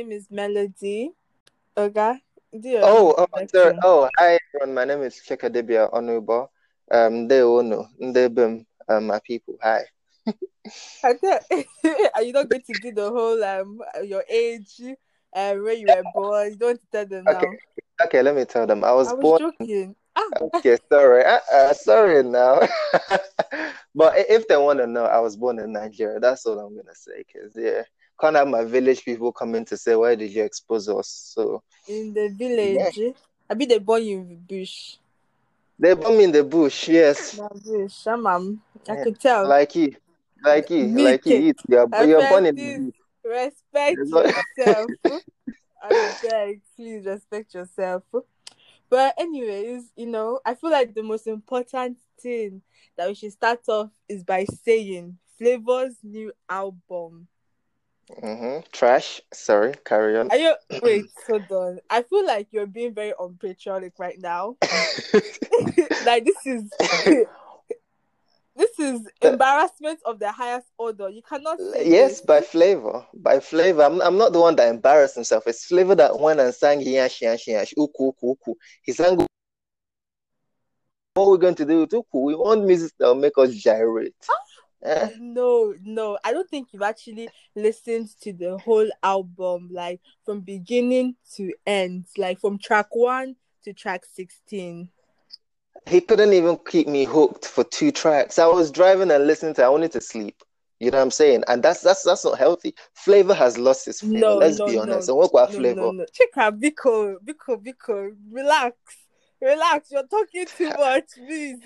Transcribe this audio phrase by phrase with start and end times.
[0.00, 0.36] Hi everyone.
[0.36, 1.10] My name is Melody.
[1.76, 2.20] Oga,
[2.82, 3.80] Oh, oh, introduction.
[3.82, 4.74] Oh, hi everyone.
[4.74, 6.48] My name is Chekadibia Onubo.
[6.90, 7.86] Um, they know.
[8.00, 9.56] Ndebem, um, my people.
[9.62, 9.84] Hi.
[11.04, 11.64] I
[12.14, 14.80] are you not going to do the whole um your age,
[15.34, 16.50] uh, where you were born?
[16.52, 17.52] You don't tell them Okay, now.
[18.04, 18.22] okay.
[18.22, 18.84] Let me tell them.
[18.84, 19.38] I was I was born.
[19.38, 19.96] joking.
[20.16, 21.24] Ah, Okay, sorry.
[21.24, 22.60] Uh, uh, sorry now.
[23.94, 26.20] But if they want to know, I was born in Nigeria.
[26.20, 27.24] That's all I'm gonna say.
[27.32, 27.82] Cause yeah,
[28.20, 32.12] can't have my village people coming to say, "Why did you expose us?" So in
[32.14, 33.14] the yeah, village.
[33.48, 34.96] I be the boy in the bush.
[35.78, 36.88] they me in the bush.
[36.88, 37.32] Yes.
[37.32, 38.04] The bush.
[38.04, 38.58] Shamam.
[38.88, 39.04] I Yeah.
[39.04, 39.48] could tell.
[39.48, 39.96] Like you,
[40.44, 41.52] like you, Me, like you.
[41.68, 42.94] You're you're born in the bush.
[43.24, 44.90] Respect yourself.
[45.82, 48.02] I beg, please respect yourself.
[48.90, 52.60] But anyways, you know, I feel like the most important thing
[52.96, 57.28] that we should start off is by saying Flavour's new album.
[58.22, 58.70] Mhm.
[58.72, 59.20] Trash.
[59.32, 60.30] Sorry, carry on.
[60.30, 61.80] Are you wait, hold on.
[61.88, 64.56] I feel like you're being very unpatriotic right now.
[66.04, 66.70] like this is
[68.56, 71.08] this is embarrassment of the highest order.
[71.08, 72.20] You cannot say Yes, this.
[72.22, 73.06] by flavor.
[73.14, 73.82] By flavor.
[73.82, 75.44] I'm, I'm not the one that embarrassed himself.
[75.46, 78.54] It's flavor that went and sang Hiyashi Yashi Yashi Uku Uku Uku.
[78.82, 79.16] He sang
[81.14, 82.18] what we're going to do with Uku.
[82.18, 84.14] We want music that will make us gyrate.
[84.82, 85.10] Eh?
[85.18, 91.16] No, no, I don't think you've actually listened to the whole album, like from beginning
[91.36, 94.88] to end, like from track one to track 16.
[95.86, 98.38] He couldn't even keep me hooked for two tracks.
[98.38, 100.42] I was driving and listening to I wanted to sleep.
[100.78, 101.44] You know what I'm saying?
[101.46, 102.74] And that's that's that's not healthy.
[102.94, 104.18] Flavour has lost its flavor.
[104.18, 105.08] No, Let's no, be no, honest.
[105.08, 105.80] And what about no, flavor?
[105.80, 106.06] no, no.
[106.06, 108.76] Chika, Biko, Biko, Biko, relax,
[109.40, 109.90] relax.
[109.90, 111.58] You're talking too much, please.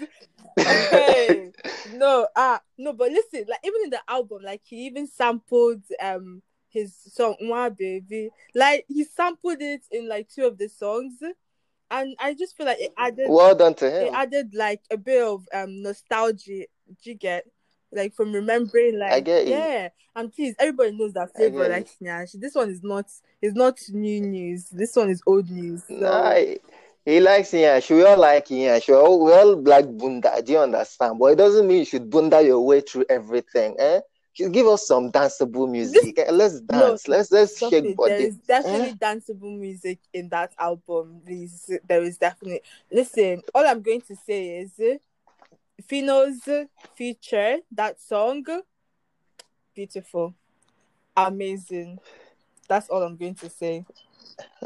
[0.67, 1.51] Okay,
[1.93, 6.43] no, ah, no, but listen, like even in the album, like he even sampled um
[6.71, 11.15] his song "Nwa Baby," like he sampled it in like two of the songs,
[11.91, 14.07] and I just feel like it added Well done to him.
[14.07, 16.65] it added like a bit of um nostalgia.
[17.03, 17.45] You get
[17.93, 19.55] like from remembering like I get you.
[19.55, 21.71] yeah, and please everybody knows that I flavor get you.
[21.71, 22.33] like Nyash.
[22.41, 23.07] This one is not
[23.43, 24.69] is not new news.
[24.71, 25.85] This one is old news.
[25.89, 26.35] So Nah,
[27.05, 27.91] he likes Yash.
[27.91, 28.89] We all like Yash.
[28.89, 30.43] We all, we all like Bunda.
[30.43, 31.19] Do you understand?
[31.19, 33.77] But it doesn't mean you should Bunda your way through everything.
[33.79, 34.01] Eh?
[34.35, 36.19] Just give us some danceable this music.
[36.19, 37.07] Eh, Let's no dance.
[37.07, 37.83] Let's let's shake it.
[37.83, 38.15] There body.
[38.25, 38.39] is Eh?
[38.47, 41.21] definitely danceable music in that album.
[41.25, 42.63] Please, there is definitely.
[42.91, 44.73] Listen, all I'm going to say is
[45.89, 48.45] Phyno's feature that song
[49.75, 50.35] beautiful,
[51.17, 51.99] amazing.
[52.69, 53.85] That's all I'm going to say.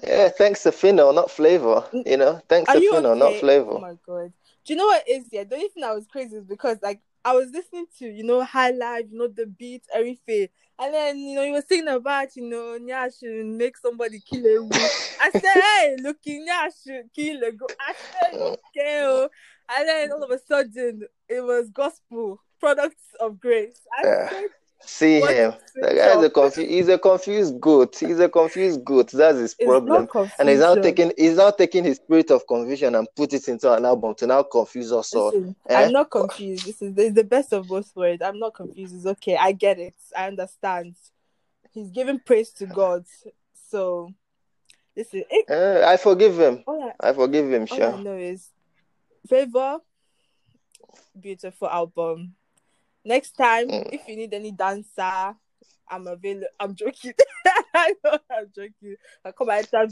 [0.02, 1.84] Yeah, thanks to Phyno, not flavor.
[1.92, 3.38] You know, thanks Are to you Phyno, not okay?
[3.38, 3.78] Oh flavor.
[3.80, 4.32] my god.
[4.64, 5.44] Do you know what is yeah?
[5.44, 8.42] The only thing I was crazy is because like I was listening to, you know,
[8.44, 10.48] high life, you know, the beat, everything.
[10.78, 14.46] And then, you know, you were singing about, you know, Nya should make somebody kill
[14.46, 14.91] a woo.
[15.19, 17.66] I said, hey, look, Nya should kill a go.
[17.80, 18.56] I said, mm.
[18.76, 19.00] okay.
[19.04, 19.28] oh.
[19.76, 23.80] And then all of a sudden, it was gospel, products of grace.
[23.92, 24.28] I Yeah.
[24.28, 24.44] said,
[24.80, 25.52] See what him.
[25.74, 26.70] The guy's a confused.
[26.70, 27.96] He's a confused goat.
[27.98, 29.10] He's a confused goat.
[29.12, 30.08] That's his problem.
[30.38, 31.12] And he's now taking.
[31.16, 34.42] He's now taking his spirit of confusion and put it into an album to now
[34.44, 35.26] confuse us all.
[35.26, 35.84] Listen, Eh?
[35.84, 36.64] I'm not confused.
[36.66, 38.22] This is, this is the best of both worlds.
[38.22, 38.94] I'm not confused.
[38.96, 39.36] It's okay.
[39.36, 39.94] I get it.
[40.16, 40.94] I understand.
[41.72, 43.04] He's giving praise to God.
[43.70, 44.12] So,
[44.96, 46.64] listen, it, Eh, I forgive him.
[46.66, 47.98] I, I forgive him, all I sure.
[47.98, 48.48] know is
[49.28, 49.78] Flavour,
[51.20, 52.34] beautiful album.
[53.08, 53.88] Next time, Mm.
[53.91, 55.34] if you need any dancer,
[55.91, 56.46] I'm available.
[56.60, 57.14] I'm joking.
[57.74, 58.96] I know I'm joking.
[59.24, 59.88] I come and time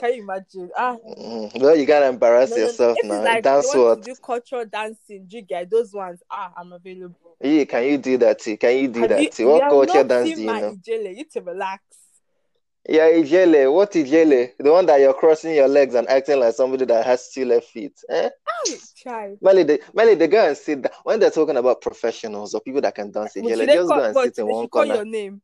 [0.00, 0.70] Can you imagine?
[0.74, 2.68] Ah, Mm, Well, you gotta embarrass no, no, no.
[2.68, 3.22] yourself If now.
[3.22, 3.74] like Dance what?
[4.02, 6.22] do cultural dancing, get those ones?
[6.30, 7.36] Ah, I'm available.
[7.38, 8.56] Yeah, can you do that too?
[8.56, 9.42] Can you do Have that too?
[9.44, 10.70] you What culture dance do you know?
[10.76, 11.16] Ijele?
[11.18, 11.82] You to relax.
[12.88, 13.70] Yeah, Ijele.
[13.70, 14.52] What Ijele?
[14.58, 17.66] The one that you're crossing your legs and acting like somebody that has two left
[17.68, 17.92] feet.
[18.08, 18.30] Eh?
[18.96, 19.38] Child.
[19.42, 20.92] Melly, they, Melly, they go and sit down.
[21.04, 24.16] When they're talking about professionals or people that can dance Ijele, just call go and
[24.16, 24.94] sit in one call corner.
[24.94, 25.42] your name.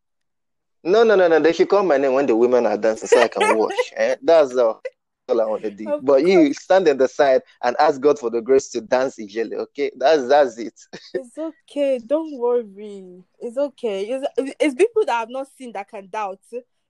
[0.82, 1.38] No, no, no, no.
[1.38, 3.74] They should call my name when the women are dancing so I can watch.
[3.94, 4.16] Eh?
[4.22, 4.80] That's all,
[5.28, 5.88] all I want to do.
[5.90, 6.28] Of But course.
[6.30, 9.90] you stand on the side and ask God for the grace to dance Ijele, okay?
[9.98, 10.80] That's that's it.
[11.14, 11.98] It's okay.
[11.98, 13.22] Don't worry.
[13.38, 14.04] It's okay.
[14.06, 16.40] It's, it's people that I've not seen that can doubt.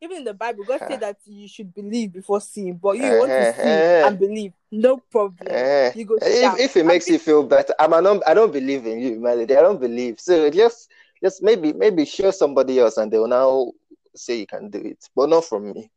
[0.00, 3.30] Even in the Bible, God said that you should believe before seeing, but you want
[3.34, 4.52] to Eh, see eh, and believe.
[4.70, 5.48] No problem.
[5.50, 5.92] eh.
[5.94, 8.98] You go If if it makes you feel better, I'm non, I don't believe in
[8.98, 9.56] you, Melody.
[9.56, 10.20] I don't believe.
[10.20, 10.90] So just
[11.22, 13.72] just maybe maybe show somebody else and they will now
[14.14, 15.90] say you can do it, but not from me.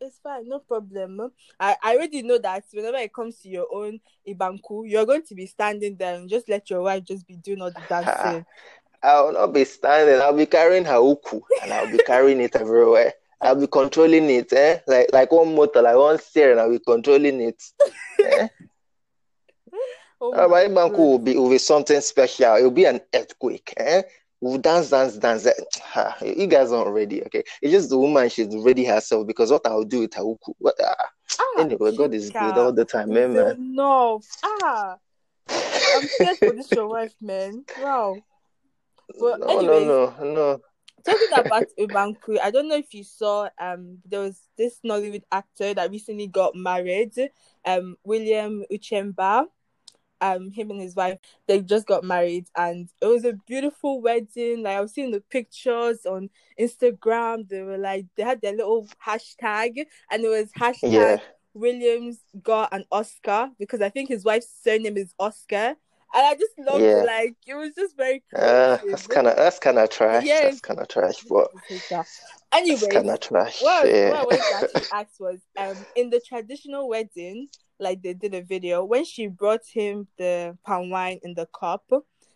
[0.00, 1.32] It's fine, no problem.
[1.58, 5.34] I, I already know that whenever it comes to your own Igbankwu, you're going to
[5.34, 8.44] be standing there and just let your wife just be doing all the dancing.
[9.04, 10.20] I'll not be standing.
[10.20, 13.12] I'll be carrying her uku and I'll be carrying it everywhere.
[13.40, 14.78] I'll be controlling it, eh?
[14.86, 17.62] Like like one motor, like one steering, I'll be controlling it.
[18.24, 18.48] Eh?
[20.20, 22.54] Oh Uh, my banku will be will be something special.
[22.56, 23.74] It'll be an earthquake.
[23.76, 24.02] Eh?
[24.40, 25.44] We'll dance, dance, dance.
[25.46, 25.52] Eh,
[25.96, 27.42] ah, You guys aren't ready, okay?
[27.60, 30.52] It's just the woman she's ready herself because what I'll do with her uku.
[30.58, 30.94] What, ah.
[31.40, 33.56] Ah, Anyway, God is good all the time, Chika, man.
[33.56, 34.24] enough.
[34.42, 34.96] Ah,
[35.48, 37.64] I'm scared for this your wife, man.
[37.80, 38.16] Wow.
[39.20, 40.60] Well, No, anyways, no, no, no.
[41.04, 45.74] talking about Igbankwu, I don't know if you saw um there was this Nollywood actor
[45.74, 47.12] that recently got married,
[47.64, 49.46] um William Uchemba.
[50.20, 54.62] Um, him and his wife, they just got married, and it was a beautiful wedding.
[54.62, 57.46] Like I was seeing the pictures on Instagram.
[57.46, 61.18] They were like they had their little hashtag, and it was hashtag Yeah.
[61.52, 65.74] Williams got an Oscar because I think his wife's surname is Oscar.
[66.14, 67.02] And I just loved Yeah.
[67.02, 67.06] it.
[67.06, 70.24] Like it was just very Uh, that's kind of that's kind of trash.
[70.24, 70.42] Yes.
[70.44, 71.50] That's kind of trash, but
[72.52, 73.60] anyway that's kind of trash.
[73.60, 74.10] what, yeah.
[74.22, 78.42] what I to actually ask was um in the traditional wedding, like they did a
[78.42, 81.84] video, when she brought him the palm wine in the cup,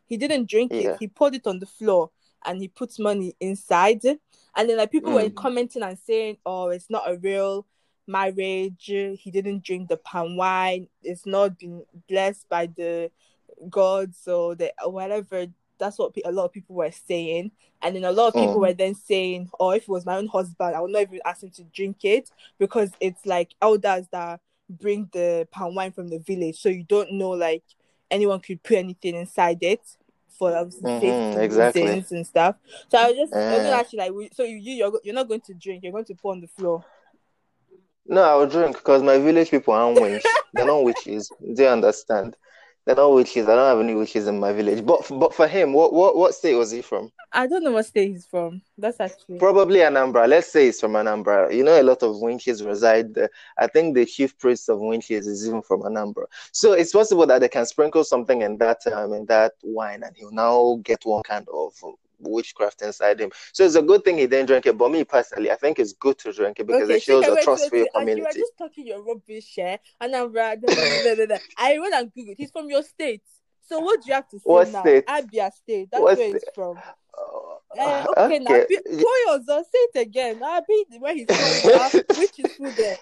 [0.07, 0.91] he didn't drink Yeah.
[0.91, 0.97] it.
[1.01, 2.11] He poured it on the floor
[2.45, 4.03] and he put money inside.
[4.05, 5.35] And then like people were Mm.
[5.37, 7.67] commenting and saying, Oh, it's not a real
[8.07, 8.87] marriage.
[8.87, 10.89] He didn't drink the palm wine.
[11.03, 13.11] It's not been blessed by the
[13.71, 15.47] gods or the whatever.
[15.79, 17.53] That's what pe- a lot of people were saying.
[17.83, 18.61] And then a lot of people Mm.
[18.61, 21.43] were then saying, Oh, if it was my own husband, I would not even ask
[21.43, 26.19] him to drink it because it's like elders that bring the palm wine from the
[26.19, 26.61] village.
[26.61, 27.63] So you don't know like
[28.11, 29.81] anyone could put anything inside it
[30.39, 31.83] for Mhm, safety exactly.
[31.83, 32.57] reasons and stuff.
[32.89, 35.41] So I was just I was actually like so you you- you're, you're not going
[35.43, 36.85] to drink, you're going to pour on the floor.
[38.07, 40.25] No, I will drink because my village people aren't witch.
[40.55, 41.31] They're not witches.
[41.41, 42.35] They you
[42.89, 43.47] They're not witches.
[43.47, 44.83] I don't have any witches in my village.
[44.83, 47.13] But but for him, what what what state was he from?
[47.35, 48.63] I don't know what state he's from.
[48.79, 50.27] That's actually Probably Anambra.
[50.27, 51.55] Let's say he's from Anambra.
[51.55, 53.29] You know, a lot of witches reside there.
[53.59, 56.25] I think the chief priest of witches is even from Anambra.
[56.53, 60.17] So it's possible that they can sprinkle something in that um in that wine, and
[60.17, 61.75] he'll now get one kind of
[62.21, 63.31] witchcraft inside him.
[63.53, 64.77] So it's a good thing he didn't drink it.
[64.77, 67.43] But me personally, I think it's good to drink it because okay, it shows a
[67.43, 67.91] trust for your wait.
[67.95, 68.41] And you community.
[68.41, 69.77] just talking your rubbish, yeah?
[70.01, 70.59] And I'm right.
[71.57, 72.35] I went and googled.
[72.37, 73.23] He's from your state.
[73.69, 74.81] So what do you have to say What now?
[74.81, 75.07] state?
[75.07, 75.89] Abia State.
[75.93, 76.79] That's What where he's from.
[76.79, 78.67] Uh, Uh, okay, now okay.
[78.69, 79.63] be, pour yours on.
[79.65, 80.39] Say it again.
[80.39, 81.91] Now be where he's from.
[82.19, 82.97] Which is food there.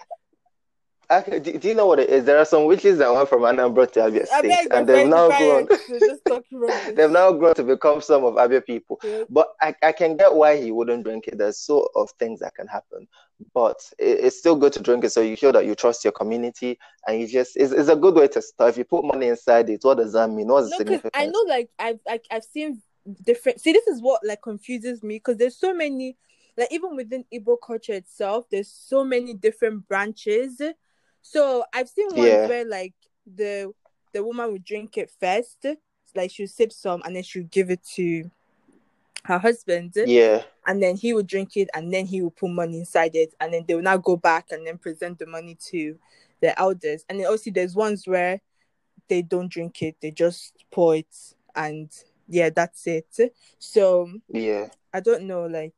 [1.09, 2.25] Okay, do, do you know what it is?
[2.25, 5.29] There are some witches that went from Anambra to Abia State, beg and they've now
[5.29, 5.65] grown.
[5.87, 6.95] They're just talking rubbish.
[6.95, 8.99] They've now grown to become some of Abia people.
[9.01, 9.23] Yeah.
[9.29, 11.37] But I, I can get why he wouldn't drink it.
[11.37, 13.07] There's sort of things that can happen,
[13.53, 16.11] but it, it's still good to drink it so you show that you trust your
[16.11, 16.77] community
[17.07, 18.71] and you just it's, it's a good way to start.
[18.71, 20.49] If you put money inside it, what does that mean?
[20.49, 21.11] What's the No, because significance?
[21.15, 22.81] I know, like I've like I've seen
[23.23, 23.61] different.
[23.61, 26.17] See, this is what like confuses me because there's so many,
[26.57, 30.61] like even within Igbo culture itself, there's so many different branches.
[31.29, 32.47] So I've seen ones Yeah.
[32.47, 32.93] where like
[33.25, 33.73] the
[34.13, 35.65] the woman would drink it first,
[36.15, 38.31] like she'll sip some and then she'll give it to
[39.25, 42.79] her husband, Yeah, and then he would drink it and then he would put money
[42.79, 45.99] inside it, and then they will now go back and then present the money to
[46.41, 47.03] the elders.
[47.09, 48.39] And then also there's ones where
[49.09, 51.13] they don't drink it, they just pour it
[51.55, 51.91] and
[52.29, 53.07] yeah, that's it.
[53.59, 55.75] So yeah, I don't know, like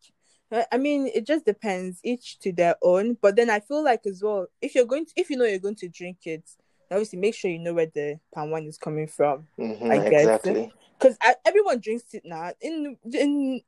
[0.51, 3.17] I I mean it just depends, each to their own.
[3.21, 5.59] But then I feel like as well, if you're going to if you know you're
[5.59, 6.43] going to drink it,
[6.91, 9.47] obviously make sure you know where the palm wine is coming from.
[9.57, 10.25] hmm I guess.
[10.25, 10.73] exactly.
[10.97, 12.51] Because everyone drinks it now.
[12.61, 13.61] In in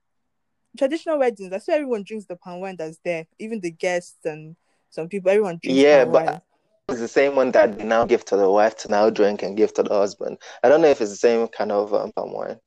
[0.78, 3.28] traditional weddings, I swear everyone drinks the palm wine that's there.
[3.40, 4.56] Even the guests and
[4.90, 6.42] some people, everyone drinks Yeah, but wine.
[6.90, 9.56] it's the same one that they now give to the wife to now drink and
[9.56, 10.38] give to the husband.
[10.64, 12.60] I don't know if it's the same kind of um, palm wine.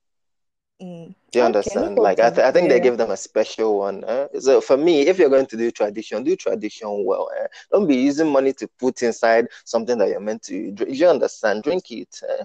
[0.82, 1.14] Mm.
[1.30, 1.98] Do you Okay, no understand?
[1.98, 4.04] Like I, th- I think they give them a special one.
[4.04, 4.26] Eh?
[4.40, 7.30] So for me, if you're going to do tradition, do tradition well.
[7.40, 7.46] Eh?
[7.72, 10.96] Don't be using money to put inside something that you're meant to drink.
[10.98, 11.62] You understand?
[11.62, 12.20] Drink it.
[12.28, 12.44] Eh?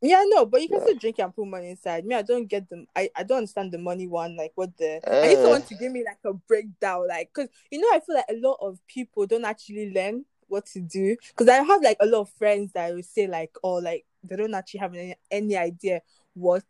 [0.00, 0.84] Yeah, no, but you can Yeah.
[0.84, 2.04] still drink and put money inside.
[2.06, 2.86] Me, I don't get them.
[2.94, 4.36] I, I don't understand the money one.
[4.36, 5.42] Like what the I need Eh.
[5.42, 7.08] someone to give me like a breakdown.
[7.08, 10.66] Like, cause you know, I feel like a lot of people don't actually learn what
[10.66, 11.16] to do.
[11.36, 14.36] Cause I have like a lot of friends that will say like, oh, like they
[14.36, 16.00] don't actually have any, any idea
[16.34, 16.62] what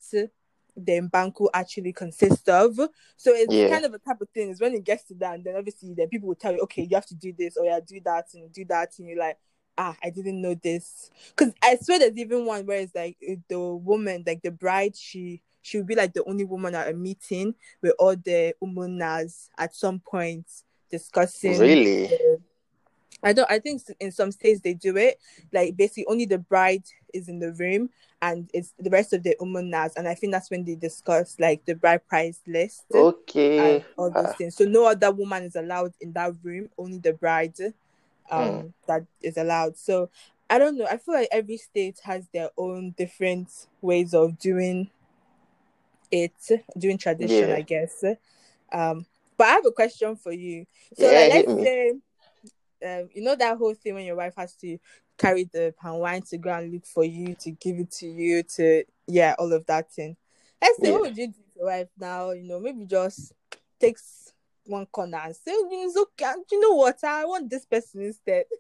[0.85, 2.77] the Igbankwu actually consists of.
[3.17, 3.69] So it's Yeah.
[3.69, 4.51] kind of a type of thing.
[4.51, 6.83] Is when it gets to that, and then obviously then people will tell you, okay,
[6.83, 9.39] you have to do this or yeah, do that and do that, and you're like,
[9.77, 11.11] ah, I didn't know this.
[11.37, 14.97] Because I swear there's even one where it's like uh, the woman, like the bride,
[14.97, 19.49] she she will be like the only woman at a meeting with all the umunnas
[19.59, 20.47] at some point
[20.91, 21.59] discussing.
[21.59, 22.07] Really?
[22.07, 22.41] the-
[23.23, 23.51] I don't.
[23.51, 25.19] I think in some states they do it
[25.53, 27.91] like basically only the bride is in the room
[28.23, 31.65] and it's the rest of the umunnas and I think that's when they discuss like
[31.65, 33.59] the bride price list Okay.
[33.77, 34.57] and all those Ah, things.
[34.57, 37.55] So no other woman is allowed in that room, only the bride
[38.31, 38.73] um Mm.
[38.87, 39.77] that is allowed.
[39.77, 40.11] So
[40.51, 40.87] I don't know.
[40.87, 43.49] I feel like every state has their own different
[43.81, 44.91] ways of doing
[46.11, 46.33] it,
[46.77, 47.57] doing tradition, Yeah.
[47.57, 48.05] I guess.
[48.73, 50.67] Um but I have a question for you.
[50.95, 51.93] So Yeah, like let's say
[52.85, 54.79] um you know that whole thing when your wife has to
[55.19, 58.43] carry the palm wine to go and look for you to give it to you
[58.45, 60.17] to yeah, all of that thing.
[60.63, 60.93] Let's say Yeah.
[60.93, 62.31] what would you do to your wife now?
[62.33, 63.33] You know, maybe just
[63.81, 64.33] takes
[64.67, 66.33] one corner and say, "Oh, it's okay.
[66.53, 67.03] You know what?
[67.03, 68.45] I want this person instead.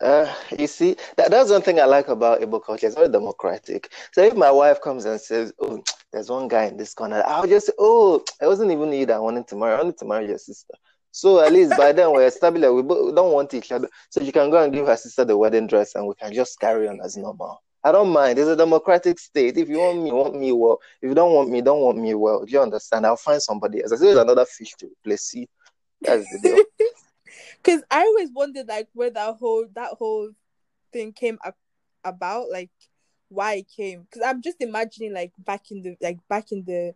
[0.00, 2.86] Uh, you see, that, that's one thing I like about Igbo culture.
[2.88, 3.92] It's very democratic.
[4.10, 5.80] So if my wife comes and says, "Oh,
[6.12, 9.14] there's one guy in this corner," I'll just say, "Oh, it wasn't even you that
[9.16, 9.74] I wanted to marry.
[9.74, 10.74] I wanted to marry your sister."
[11.12, 13.88] So at least by then we're established we don't want each other.
[14.08, 16.58] So you can go and give her sister the wedding dress, and we can just
[16.58, 17.62] carry on as normal.
[17.84, 18.38] I don't mind.
[18.38, 19.58] It's a democratic state.
[19.58, 20.80] If you want me, want me well.
[21.02, 22.44] If you don't want me, don't want me well.
[22.44, 23.04] Do you understand?
[23.04, 23.98] I'll find somebody else.
[24.00, 25.46] There's another fish to replace you.
[26.00, 26.64] That's the deal.
[27.62, 30.30] Because I always wondered like where that whole that whole
[30.92, 31.54] thing came a-
[32.04, 32.70] about, like
[33.28, 34.02] why it came.
[34.02, 36.94] Because I'm just imagining like back in the like back in the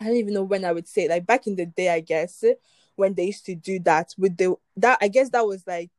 [0.00, 2.42] I don't even know when I would say like back in the day, I guess
[2.96, 5.90] when they used to do that with the that I guess that was like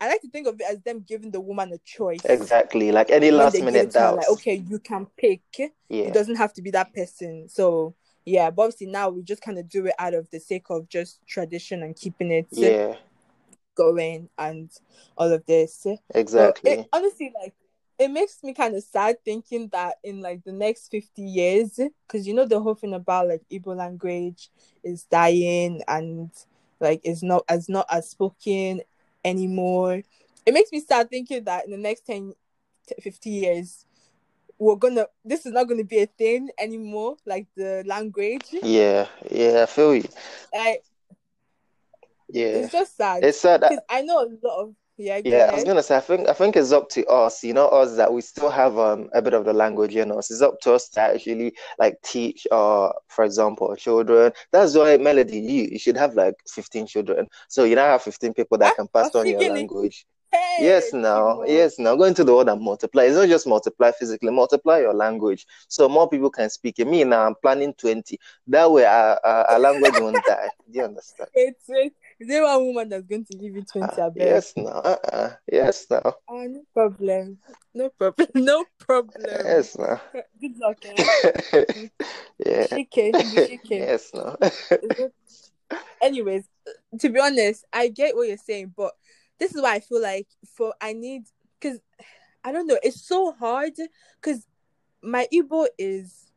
[0.00, 2.20] I like to think of it as them giving the woman a choice.
[2.24, 2.90] Exactly.
[2.92, 4.16] Like any When last minute it to her, doubts.
[4.16, 5.40] like okay, you can pick.
[5.58, 5.68] Yeah.
[6.04, 7.48] It doesn't have to be that person.
[7.48, 7.94] So
[8.26, 10.88] yeah, but obviously now we just kind of do it out of the sake of
[10.88, 12.96] just tradition and keeping it Yeah.
[13.74, 14.70] going and
[15.16, 15.86] all of this.
[16.14, 16.70] Exactly.
[16.70, 17.54] it, honestly, like
[17.98, 22.26] it makes me kind of sad thinking that in like the next 50 years, because
[22.26, 24.50] you know the whole thing about like Igbo language
[24.82, 26.30] is dying and
[26.80, 28.80] like it's not as not as spoken
[29.24, 30.02] anymore.
[30.46, 32.34] It makes me sad thinking that in the next 10
[33.00, 33.86] 50 years
[34.58, 38.54] we're gonna this is not gonna be a thing anymore, like the language.
[38.62, 40.08] Yeah, yeah, I feel you.
[40.52, 40.84] Like
[42.28, 42.46] Yeah.
[42.58, 43.24] it's just sad.
[43.24, 43.64] It's sad.
[43.88, 46.56] I know a lot of yeah, Yeah, I was gonna say, I think I think
[46.56, 49.44] it's up to us, you know, us that we still have um a bit of
[49.44, 50.30] the language in us.
[50.30, 54.32] It's up to us to actually like teach uh for example children.
[54.52, 57.26] That's why Melody, you you should have like 15 children.
[57.48, 59.48] So you now have 15 people that Ah, can pass on your Osigini.
[59.48, 60.06] language.
[60.30, 63.04] Hey, Yes, now, yes, now go into the world and multiply.
[63.04, 66.86] It's not just multiply physically, multiply your language so more people can speak it.
[66.86, 68.18] Me now, I'm planning 20.
[68.48, 70.50] That way, our, our, our language won't die.
[70.70, 71.30] Do you understand?
[71.36, 71.92] Wait, wait.
[72.20, 74.26] Is there one woman that's going to give you 20 Ah, I bet?
[74.26, 75.30] yes, now, uh-uh.
[75.50, 77.38] Yes, now, Ah, no problem.
[77.74, 78.28] No problem.
[78.34, 79.24] No problem.
[79.26, 80.00] yes, now.
[80.40, 81.64] Good luck, eh?
[82.44, 83.12] Yeah, Shike,
[83.46, 83.70] shike.
[83.70, 84.36] yes, now.
[86.02, 86.44] Anyways,
[87.00, 88.92] to be honest, I get what you're saying, but
[89.38, 91.24] this is why I feel like for I need
[91.60, 91.78] because
[92.44, 93.72] I don't know, it's so hard
[94.20, 94.46] because
[95.02, 96.30] my Igbo is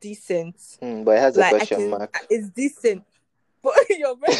[0.00, 0.56] decent.
[0.82, 2.26] Mm, but it has a like I question can, mark.
[2.30, 3.04] it's decent,
[3.62, 4.36] but you're very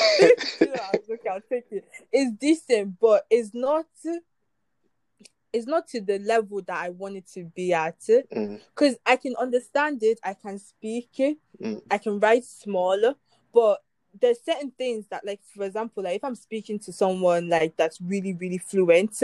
[1.11, 1.29] okay.
[1.31, 1.85] I'll take it.
[2.13, 3.87] It's decent, but it's not.
[5.53, 7.99] It's not to the level that I want it to be at.
[8.01, 11.83] Mm, Because I can understand it, I can speak it, Mm.
[11.91, 13.15] I can write small,
[13.53, 13.83] but
[14.21, 18.01] there's certain things that, like for example, like if I'm speaking to someone like that's
[18.01, 19.23] really really fluent,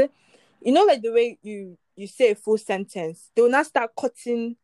[0.61, 3.93] you know, like the way you you say a full sentence, they will not start
[3.99, 4.57] cutting,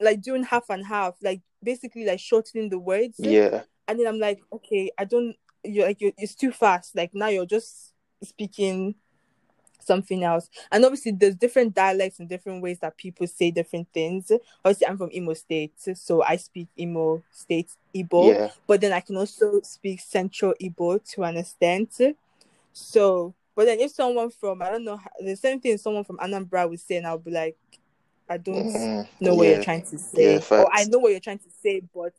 [0.00, 4.18] like doing half and half, like basically like shortening the words yeah, and then I'm
[4.18, 5.36] like, okay, I don't.
[5.64, 6.96] You're like, you're, it's too fast.
[6.96, 7.92] Like now you're just
[8.22, 8.94] speaking
[9.80, 10.48] something else.
[10.70, 14.30] And obviously, there's different dialects and different ways that people say different things.
[14.64, 19.00] Obviously, I'm from Imo State, so I speak Imo State Igbo, yeah, but then I
[19.00, 22.00] can also speak Central Igbo to an extent.
[22.72, 26.68] So, but then if someone from I don't know the same thing someone from Anambra
[26.70, 27.56] would say, and I'll be like,
[28.28, 31.10] I don't mm, know what yeah, you're trying to say, yeah, or I know what
[31.10, 32.12] you're trying to say, but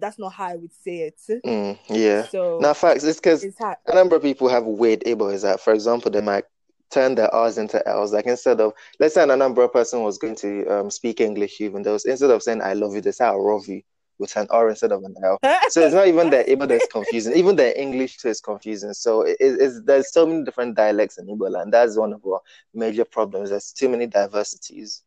[0.00, 1.20] that's not how I would say it.
[1.44, 2.26] Mm, yeah.
[2.28, 3.04] So Now, facts.
[3.04, 6.44] It's because a number of people have weird Igbo that, for example, they might
[6.90, 8.12] turn their R's into L's.
[8.12, 11.82] Like instead of, let's say an Anambra person was going to um, speak English, even
[11.82, 13.82] though instead of saying I love you, they say I love you
[14.18, 15.38] with an R instead of an L.
[15.70, 17.34] So it's not even the Igbo that's confusing.
[17.36, 18.92] Even the English too is confusing.
[18.92, 21.72] So it, it's there's so many different dialects in Igbo land.
[21.72, 22.40] That's one of our
[22.74, 23.50] major problems.
[23.50, 25.02] There's too many diversities.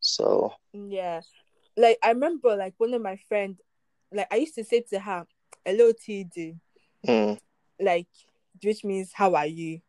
[0.00, 1.20] So yeah,
[1.76, 3.58] like I remember, like one of my friends,
[4.14, 5.26] like I used to say to her,
[5.64, 6.56] "Hello, TD,"
[7.06, 7.38] mm,
[7.80, 8.08] like
[8.62, 9.80] which means how are you?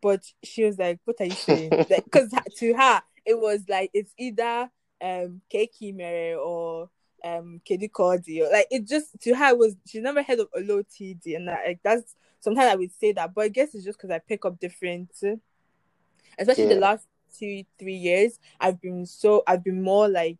[0.00, 3.90] But she was like, "What are you saying?" like, Because to her, it was like
[3.94, 4.70] it's either
[5.02, 6.90] um Keiki Mere or
[7.24, 10.48] um Kedi Kordi or like it just to her it was she never heard of
[10.54, 13.98] Olo TD and like that's sometimes I would say that, but I guess it's just
[13.98, 15.10] because I pick up different,
[16.38, 17.06] especially the last
[17.36, 20.38] two, three years, I've been so I've been more like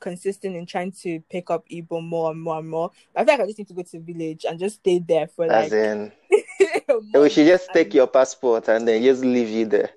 [0.00, 2.90] consistent in trying to pick up Igbo more and more and more.
[3.14, 5.28] I feel like I just need to go to the village and just stay there
[5.28, 5.66] for like.
[5.66, 6.12] As in,
[7.14, 9.90] we should just take your passport and then just leave you there.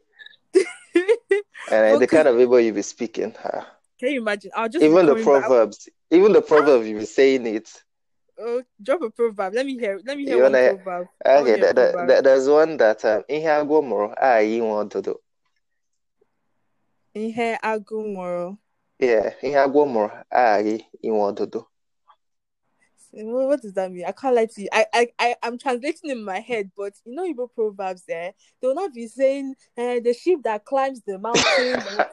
[1.71, 3.33] and the kind of Igbo you be speaking.
[3.41, 3.63] Huh?
[3.99, 4.51] Can you imagine?
[4.55, 6.19] I'll just even the proverbs, back.
[6.19, 7.69] even the proverbs you be saying it.
[8.39, 9.53] Oh, drop a proverb.
[9.53, 9.99] Let me hear.
[10.05, 11.07] Let me hear you one wanna, proverb.
[11.25, 15.15] Okay, the, the, the, there's one that um, ihe agwomoro ah you want to do.
[17.15, 18.57] Ihe agwomoro.
[19.03, 21.67] Yeah, ihe agwomoro ah you want to do.
[23.11, 24.05] What does that mean?
[24.07, 24.69] I can't lie to you.
[24.71, 28.31] I, I, I, I'm translating in my head, but you know, Igbo proverbs there,
[28.61, 31.43] they will not be saying uh, the sheep that climbs the mountain.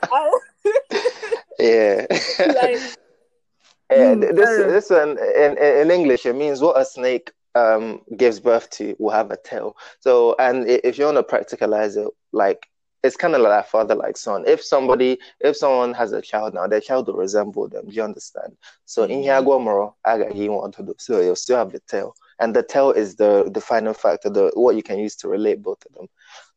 [1.61, 2.07] yeah.
[2.41, 2.81] like,
[3.91, 8.41] yeah, mm, this this one in, in English it means what a snake um gives
[8.41, 9.77] birth to will have a tail.
[10.01, 12.67] So and if you want to practicalize it, like
[13.03, 14.45] it's kind of like father like son.
[14.47, 17.89] If somebody if someone has a child now, their child will resemble them.
[17.89, 18.57] Do you understand?
[18.85, 19.47] So in mm-hmm.
[19.47, 22.15] Hiagwamoro, aga you want to do so you'll still have the tail.
[22.39, 25.85] And the tail is the defining factor, the what you can use to relate both
[25.87, 26.07] of them.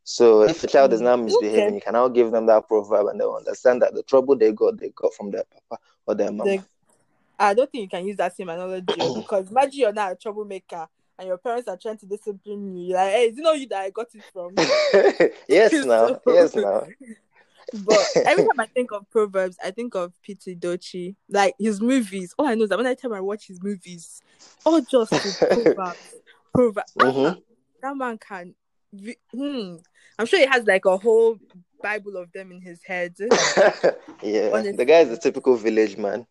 [0.06, 1.76] So if the child is now misbehaving, okay.
[1.76, 4.78] you can now give them that proverb and they'll understand that the trouble they got,
[4.78, 6.44] they got from their papa or their mama.
[6.44, 6.62] They,
[7.40, 8.86] I don't think you can use that same analogy
[9.16, 10.88] because imagine you're not a troublemaker
[11.20, 12.88] and your parents are trying to discipline you.
[12.88, 14.54] You're like, hey, is it not you that I got it from?
[15.48, 16.20] yes, now.
[16.28, 16.88] Yes, now.
[17.86, 21.16] But every time I think of Proverbs, I think of Pete Edochie.
[21.30, 22.36] Like his movies.
[22.38, 24.22] All I know is that when I time I watch his movies,
[24.64, 26.14] all just Proverbs.
[26.54, 26.94] Proverbs.
[27.00, 27.40] Mm-hmm.
[27.82, 28.54] That man can.
[29.34, 29.78] Hmm.
[30.20, 31.40] I'm sure he has like a whole
[31.82, 33.16] Bible of them in his head.
[34.22, 34.74] yeah, Honestly.
[34.74, 36.28] the guy is a typical village man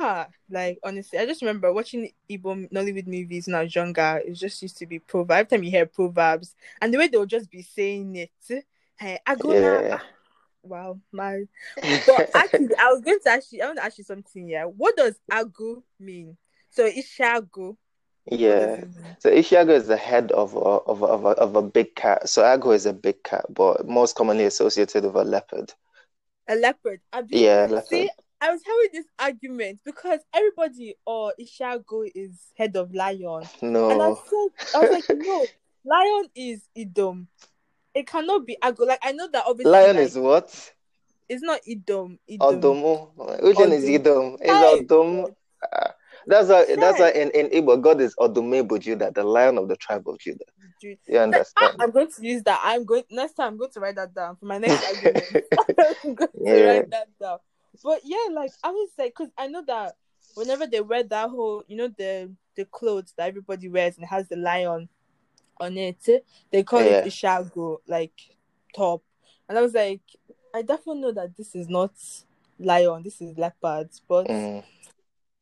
[0.00, 4.22] ah, like honestly, I just remember watching Igbo Nollywood movies when I was younger.
[4.24, 5.40] It just used to be proverbs.
[5.40, 8.64] Every time you hear proverbs, and the way they would just be saying it,
[8.98, 10.00] hey, I go yeah.
[10.62, 11.44] Wow, my.
[11.76, 13.62] But actually, I was going to ask you.
[13.62, 14.48] I want to ask you something.
[14.48, 16.36] Yeah, what does agu mean?
[16.70, 17.76] So ishago.
[18.28, 18.82] Yeah,
[19.20, 22.28] so Ishago is the head of a, of a, of a, of a big cat.
[22.28, 25.72] So Ago is a big cat, but most commonly associated with a leopard.
[26.48, 27.00] A leopard.
[27.28, 27.86] yeah, leopard.
[27.86, 28.10] See,
[28.46, 33.42] I was having this argument because everybody or oh, Ishago is head of lion.
[33.60, 33.90] No.
[33.90, 35.46] And I said I was like, no,
[35.84, 37.26] lion is Idom.
[37.92, 38.84] It cannot be Ago.
[38.84, 40.72] Like I know that obviously Lion like, is what?
[41.28, 42.18] It's not Idom.
[42.30, 42.60] Idom.
[42.60, 43.42] Odomo.
[43.42, 44.36] Which one is Idom?
[44.40, 45.34] Is Odom.
[45.72, 45.88] Uh,
[46.28, 49.76] that's why that's why in, in Igbo God is Odume Judah, the lion of the
[49.76, 50.44] tribe of Judah.
[50.82, 51.76] You understand?
[51.80, 52.60] I, am going to use that.
[52.62, 55.24] I'm going next time I'm going to write that down for my next argument.
[56.04, 56.64] I'm going to yeah.
[56.66, 57.38] write that down.
[57.82, 59.96] But yeah, like I was like, because I know that
[60.34, 64.28] whenever they wear that whole, you know, the the clothes that everybody wears and has
[64.28, 64.88] the lion
[65.58, 66.98] on it, they call yeah.
[66.98, 68.12] it Ishago, like
[68.74, 69.02] top.
[69.48, 70.02] And I was like,
[70.54, 71.92] I definitely know that this is not
[72.58, 74.64] lion, this is leopard, but mm.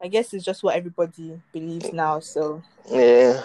[0.03, 2.21] I guess it's just what everybody believes now.
[2.21, 3.43] So yeah.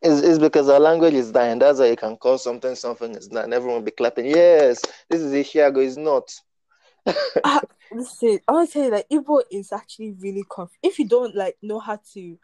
[0.00, 1.58] It's, it's because our language is dying.
[1.58, 3.44] That's why you can call something something is not.
[3.44, 4.26] And everyone will be clapping.
[4.26, 5.84] Yes, this is Ishiago.
[5.84, 6.32] It's not.
[7.42, 10.70] uh, listen, I want to say like Igbo is actually really conf.
[10.82, 12.38] If you don't like know how to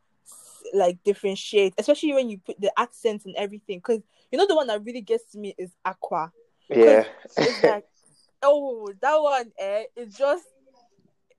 [0.72, 4.66] like differentiate, especially when you put the accents and everything, because you know the one
[4.68, 6.30] that really gets to me is akwa.
[6.68, 7.04] Yeah,
[7.37, 7.85] it's like
[8.42, 10.44] oh that one eh, it just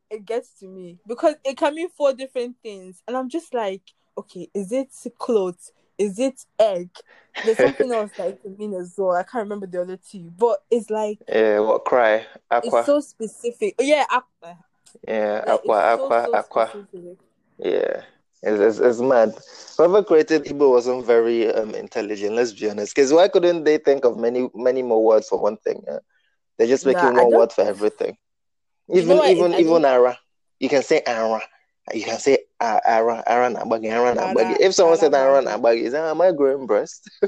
[0.09, 3.81] it gets to me because it can mean four different things, and I'm just like,
[4.17, 5.71] okay, is it clothes?
[5.97, 6.89] Is it egg?
[7.43, 9.15] There's something else that it can mean as well.
[9.15, 12.25] I can't remember the other two, but it's like yeah, what cry?
[12.51, 12.61] Akwa.
[12.79, 13.75] It's so specific.
[13.79, 14.57] yeah, akwa.
[15.07, 16.69] Yeah, like, akwa, akwa, so, so akwa.
[16.69, 17.17] Specific.
[17.57, 18.01] Yeah.
[18.43, 19.33] It's, it's, it's, mad.
[19.77, 22.35] Whoever created Igbo wasn't very um, intelligent.
[22.35, 22.95] Let's be honest.
[22.95, 25.81] Because why couldn't they think of many many more words for one thing?
[25.87, 25.99] Yeah?
[26.57, 28.17] They're just making nah, one word for everything.
[28.93, 30.17] Even even even Ara,
[30.59, 31.41] you can say Ara
[31.93, 34.57] you can say uh, Aaron, Aaron Abagi, Aaron Abagi.
[34.59, 37.09] If someone said Aaron Abagi, is that I growing breast?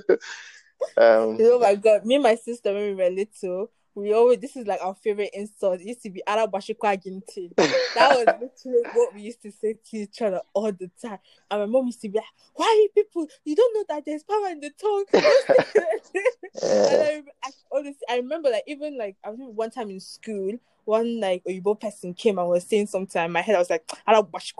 [0.97, 4.55] um, oh my god, me and my sister when we were little, we always this
[4.55, 5.79] is like our favorite insult.
[5.81, 7.55] It used to be Arabashikwa Ginti.
[7.55, 11.19] That was literally what we used to say to each other all the time.
[11.51, 14.49] And my mom used to be like, Why people you don't know that there's power
[14.49, 15.05] in the tongue?
[16.63, 20.53] and I, I, honestly, I remember like even like I remember one time in school
[20.87, 23.89] one like Oyibo person came and was saying something in my head, I was like,
[24.05, 24.53] I don't wash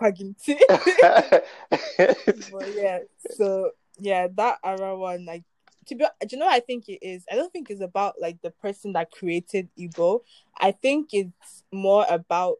[2.51, 2.99] but yeah,
[3.31, 5.43] so yeah, that era one, like
[5.87, 7.23] to be do you know I think it is?
[7.31, 10.21] I don't think it's about like the person that created Igbo.
[10.59, 12.57] I think it's more about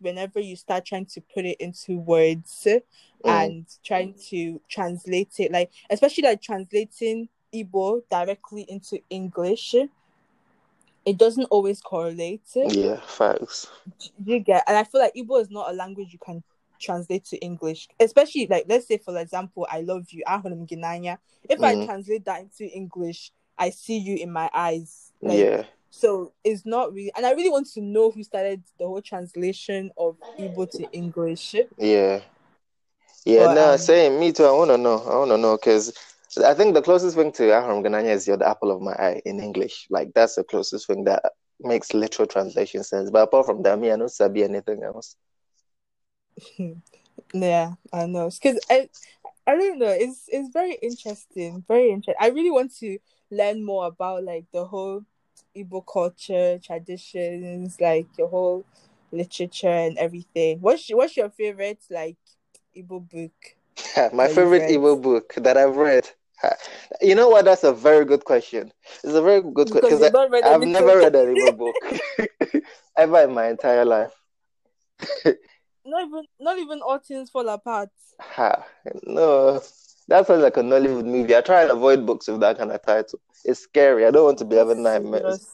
[0.00, 2.82] whenever you start trying to put it into words mm.
[3.24, 9.74] and trying to translate it, like especially like translating Igbo directly into English
[11.08, 12.42] it doesn't always correlate.
[12.54, 13.66] Yeah, facts.
[14.24, 16.42] You get, and I feel like Igbo is not a language you can
[16.78, 21.18] translate to English, especially like let's say for example, I love you, Ginanya.
[21.48, 21.86] If I Mhm.
[21.86, 25.12] translate that into English, I see you in my eyes.
[25.22, 25.64] Like, Yeah.
[25.90, 29.90] So it's not really, and I really want to know who started the whole translation
[29.96, 31.54] of Igbo to English.
[31.78, 32.20] Yeah.
[33.24, 34.20] Yeah, But, no, um, same.
[34.20, 34.44] Me too.
[34.44, 34.98] I want to know.
[34.98, 35.92] I want to know because
[36.36, 39.22] I think the closest thing to Ahram Gananya is you're the apple of my eye
[39.24, 39.86] in English.
[39.90, 41.22] Like, that's the closest thing that
[41.60, 43.10] makes literal translation sense.
[43.10, 45.16] But apart from that, me, I don't sabi anything else.
[47.34, 48.30] Yeah, I know.
[48.30, 48.88] Because I,
[49.46, 49.88] I don't know.
[49.88, 51.64] It's it's very interesting.
[51.68, 52.14] Very interesting.
[52.20, 52.98] I really want to
[53.30, 55.04] learn more about like the whole
[55.56, 58.64] Igbo culture, traditions, like your whole
[59.12, 60.60] literature and everything.
[60.60, 62.16] What's what's your favorite like
[62.76, 63.57] Igbo book?
[64.12, 64.70] My favorite read.
[64.70, 66.08] Igbo book that I've read.
[67.00, 67.44] You know what?
[67.44, 68.72] That's a very good question.
[69.02, 71.58] It's a very good question Because because you've not read I've never read an Igbo
[71.58, 72.62] book
[72.96, 74.12] ever in my entire life.
[75.84, 77.90] not even not even all things fall apart.
[78.20, 78.64] Ha.
[79.04, 79.60] No,
[80.08, 81.36] that sounds like a Nollywood movie.
[81.36, 83.20] I try and avoid books with that kind of title.
[83.44, 84.06] It's scary.
[84.06, 85.46] I don't want to be having nightmares.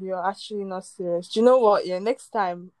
[0.00, 1.28] You're actually not serious.
[1.28, 1.86] Do you know what?
[1.86, 2.72] Yeah, next time,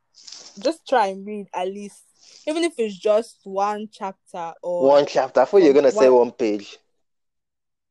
[0.58, 2.02] just try and read at least,
[2.46, 5.40] even if it's just one chapter or One chapter.
[5.40, 6.78] I thought you're gonna say One- one page.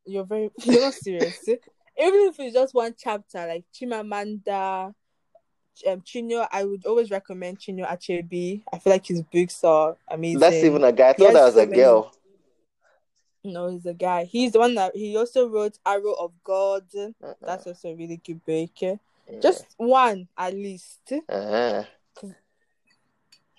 [0.06, 1.48] you're very you're not serious.
[1.48, 1.60] even
[1.98, 4.94] if it's just one chapter, like Chimamanda,
[5.88, 8.62] um, Chinua, I would always recommend Chinua Achebe.
[8.74, 10.40] I feel like his books are amazing.
[10.40, 11.10] That's even a guy.
[11.10, 12.12] I thought that was so a many- girl.
[13.44, 14.26] No, he's a guy.
[14.26, 16.86] He's the one that he also wrote Arrow of God.
[16.96, 17.34] Uh-uh.
[17.42, 18.70] That's also a really good book.
[18.80, 18.96] Yeah.
[19.42, 21.12] Just one at least.
[21.28, 21.84] Uh-huh.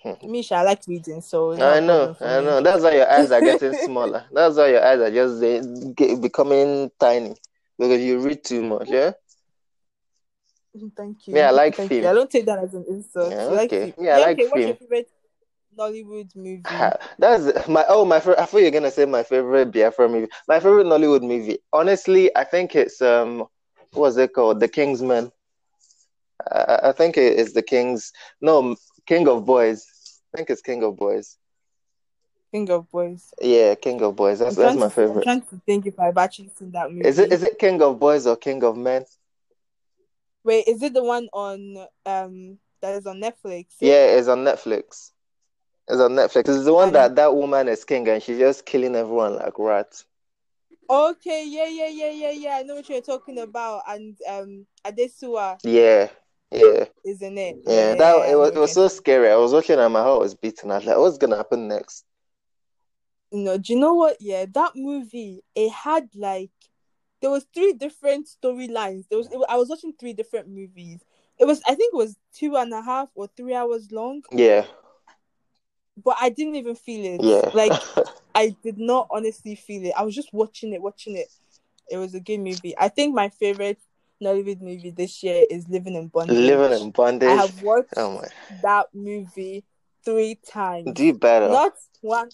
[0.23, 2.45] Misha, I like reading, so I know, I me.
[2.45, 2.61] know.
[2.61, 4.25] That's why your eyes are getting smaller.
[4.31, 7.35] That's why your eyes are just get, becoming tiny
[7.77, 8.89] because you read too much.
[8.89, 9.11] Yeah.
[10.97, 11.37] Thank you.
[11.37, 12.03] Yeah, I like Thank film.
[12.03, 12.09] you.
[12.09, 13.31] I don't take that as an insult.
[13.31, 13.91] Yeah, You like okay.
[13.91, 14.05] film.
[14.05, 14.47] Yeah, I like okay.
[14.49, 15.09] What's your favorite
[15.77, 16.63] Nollywood movie?
[17.19, 18.17] That's my oh my.
[18.17, 20.31] I thought you were gonna say my favorite Biafra movie.
[20.47, 21.59] My favorite Nollywood movie.
[21.71, 23.45] Honestly, I think it's um,
[23.93, 24.59] what's it called?
[24.59, 25.31] The Kingsman.
[26.51, 28.11] I, I think it is the King's.
[28.41, 29.85] No, King of Boys.
[30.33, 31.37] I think it's King of Boys.
[32.51, 33.33] King of Boys.
[33.41, 34.39] Yeah, King of Boys.
[34.39, 35.23] That's that's my to- I'm favorite.
[35.23, 37.07] trying to think if I've actually seen that movie.
[37.07, 39.05] Is it is it King of Boys or King of Men?
[40.43, 43.67] Wait, is it the one on um that is on Netflix?
[43.79, 45.11] Yeah, it's on Netflix.
[45.87, 46.49] It's on Netflix.
[46.49, 50.05] It's the one that that woman is king and she's just killing everyone like rats.
[50.89, 52.55] Okay, yeah, yeah, yeah, yeah, yeah.
[52.57, 53.83] I know what you're talking about.
[53.87, 56.09] And um Adesua Yeah,
[56.53, 57.57] yeah, Isn't it.
[57.65, 57.95] yeah.
[57.95, 59.29] That it was it was so scary.
[59.29, 60.71] I was watching and my heart was beating.
[60.71, 62.05] I was like, what's gonna happen next?
[63.31, 64.17] No, do you know what?
[64.19, 66.51] Yeah, that movie it had like
[67.21, 69.05] there was three different storylines.
[69.09, 71.01] There was it, I was watching three different movies.
[71.39, 74.65] It was I think it was two and a half or three hours long, Yeah,
[76.03, 77.21] but I didn't even feel it.
[77.23, 77.49] yeah.
[77.53, 77.73] Like
[78.35, 79.93] I did not honestly feel it.
[79.97, 81.29] I was just watching it, watching it.
[81.89, 82.73] It was a good movie.
[82.77, 83.79] I think my favorite
[84.21, 86.37] Nollywood movie this year is Living in Bondage.
[86.37, 87.29] Living in bondage.
[87.29, 88.27] I have watched Oh my,
[88.61, 89.63] that movie
[90.05, 90.93] three times.
[90.93, 91.49] do better.
[91.49, 92.29] Not one,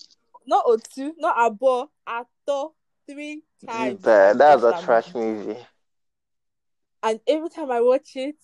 [0.45, 2.73] not or two, not a abo, ato,
[3.07, 4.01] three Do times.
[4.01, 4.29] better.
[4.31, 5.59] I've That's a trash movie.
[7.01, 8.35] And every time I watch it,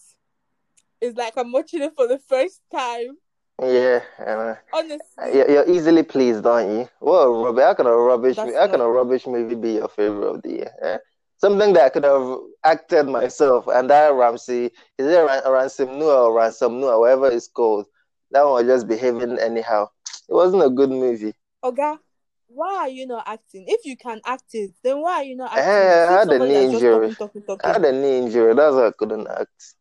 [1.02, 3.18] it's like I'm watching it for the first time.
[3.62, 5.00] Yeah, and Honestly,
[5.34, 6.90] you're, easily pleased, aren't you?
[7.08, 7.64] A rubbish!
[7.64, 8.36] How can a rubbish?
[8.36, 10.72] How can a rubbish movie be your favorite of the year?
[10.82, 10.98] eh?
[11.38, 16.26] Something that I could have acted myself, and that Ramsey is it Ran- Ransom Noah
[16.26, 17.88] or Ransom Noah, whatever it's called.
[18.32, 19.88] That one was just behaving anyhow.
[20.28, 21.34] It wasn't a good movie.
[21.64, 22.00] Oga,
[22.48, 23.66] why are you not acting?
[23.68, 25.64] If you can act it, then why are you not acting?
[25.66, 26.06] Eh.
[26.10, 27.16] I had a knee injury.
[27.16, 28.54] talking, talking, I had a knee injury.
[28.54, 29.76] That's why I couldn't act.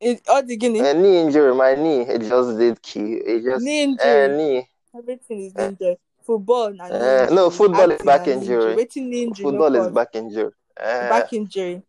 [0.00, 3.14] It, all the guinea, A knee injury, my knee, it just did key.
[3.14, 4.68] It just knee eh, injury, knee.
[4.96, 5.98] everything is injured.
[6.30, 8.76] Football Eh, no, football is back injury.
[8.76, 10.52] Waiting injury, Football no is back injury.
[10.78, 11.82] Eh, back injury.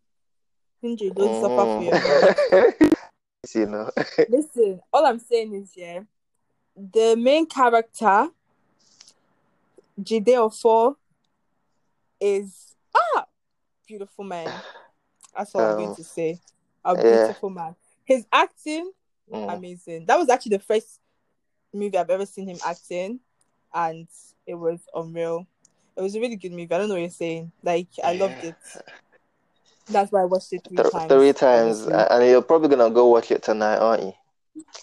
[0.82, 2.74] Injury don't suffer for your
[3.54, 3.88] you know.
[4.28, 6.00] Listen, all I'm saying is, yeah,
[6.74, 8.30] the main character,
[10.00, 10.96] Jide Ofo,
[12.20, 13.26] is ah
[13.86, 14.60] beautiful man.
[15.36, 16.40] That's all I'm going Um, to say.
[16.84, 17.26] A yeah.
[17.26, 17.76] beautiful man.
[18.04, 18.90] His acting
[19.32, 19.56] Mm.
[19.56, 20.04] amazing.
[20.06, 20.98] That was actually the first
[21.72, 23.20] movie I've ever seen him acting,
[23.72, 24.08] and
[24.46, 25.46] it was unreal.
[25.96, 26.72] It was a really good movie.
[26.72, 27.52] I don't know what you're saying.
[27.62, 28.56] Like I loved it.
[29.88, 31.08] That's why I watched it three Th- times.
[31.12, 34.12] three times, and you're probably gonna go watch it tonight, aren't you?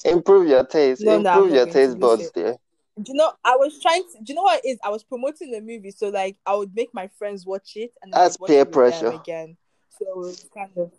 [0.06, 1.02] Improve your taste.
[1.02, 2.58] No, no, Improve not your taste buds, dear.
[3.02, 3.32] Do you know?
[3.43, 4.17] I was trying to.
[4.24, 4.80] Do you know what it is?
[4.84, 8.13] I was promoting the movie, so like I would make my friends watch it, and
[8.13, 9.12] That's peer it with them pressure.
[9.13, 9.58] again.
[9.98, 10.91] So kind of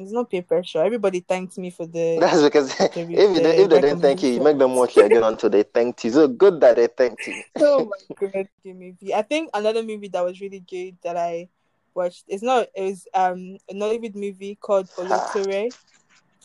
[0.00, 0.82] It's not peer pressure.
[0.82, 2.16] Everybody thanks me for the.
[2.18, 5.04] That's because if, the, they, if they didn't thank you, you make them watch it
[5.04, 6.10] again until they thanked you.
[6.10, 7.42] So good that they thanked you.
[7.58, 9.14] oh my god, the movie!
[9.14, 11.50] I think another movie that was really good that I
[11.92, 12.24] watched.
[12.28, 12.68] It's not.
[12.74, 15.70] It was um a Nollywood movie called Olotore.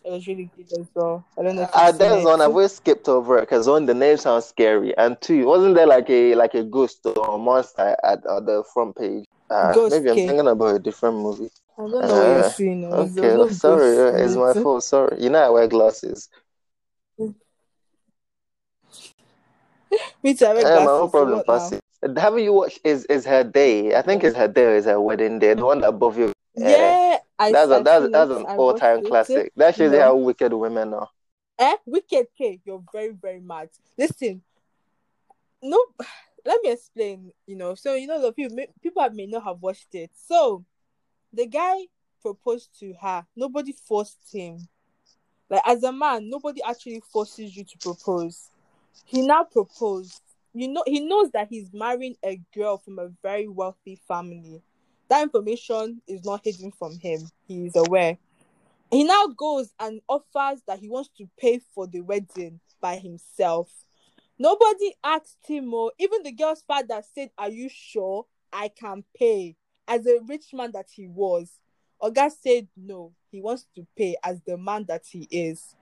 [0.03, 1.25] It was really good as well.
[1.39, 1.63] I don't know.
[1.63, 5.19] If uh, there's one I've always skipped over because one the name sounds scary, and
[5.21, 8.97] two wasn't there like a like a ghost or a monster at, at the front
[8.97, 9.23] page?
[9.49, 11.49] Uh, maybe I'm thinking about a different movie.
[11.77, 12.85] I don't know what you're Uh, seeing.
[12.85, 14.83] Okay, no sorry, uh, it's my fault.
[14.83, 16.29] Sorry, you know I wear glasses.
[20.23, 20.45] Me too.
[20.45, 21.43] I wear Eh, my own problem?
[22.17, 23.95] Haven't you watched Is Is Her Day?
[23.95, 25.53] I think Is Her Day Is Her Wedding Day?
[25.53, 26.31] The one above you.
[26.55, 29.05] Yeah, I that's a that's that's an all time it.
[29.07, 29.51] classic.
[29.55, 29.99] That shows No.
[29.99, 31.09] how wicked women are.
[31.57, 33.69] Eh, Wicked K, you're very, very mad.
[33.97, 34.41] Listen,
[35.61, 35.81] no,
[36.45, 37.31] let me explain.
[37.47, 40.11] You know, so you know, the people people may not have watched it.
[40.13, 40.63] So,
[41.35, 41.75] the guy
[42.21, 43.25] proposed to her.
[43.35, 44.67] Nobody forced him.
[45.49, 48.49] Like as a man, nobody actually forces you to propose.
[49.05, 50.21] He now proposed.
[50.53, 54.63] You know, he knows that he's marrying a girl from a very wealthy family.
[55.09, 57.29] That information is not hidden from him.
[57.47, 58.17] He is aware.
[58.89, 63.69] He now goes and offers that he wants to pay for the wedding by himself.
[64.39, 69.55] Nobody asked him, or even the girl's father said, Are you sure I can pay?
[69.87, 71.51] As a rich man that he was.
[72.01, 75.75] Oga said no, he wants to pay as the man that he is.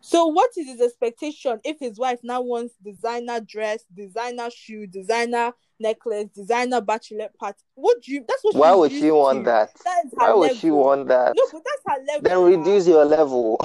[0.00, 5.52] So, what is his expectation if his wife now wants designer dress, designer shoe, designer
[5.78, 7.60] necklace, designer bachelorette party?
[7.74, 8.24] What do you?
[8.26, 8.56] That's what.
[8.56, 9.44] Why would she want to.
[9.44, 9.70] that?
[9.84, 10.56] That Why would level.
[10.56, 11.34] she want that?
[11.36, 12.48] No, but that's her level.
[12.48, 13.60] Then reduce your level.